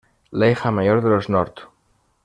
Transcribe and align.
La 0.31 0.49
hija 0.49 0.71
mayor 0.71 1.03
de 1.03 1.09
los 1.11 1.29
North. 1.29 1.59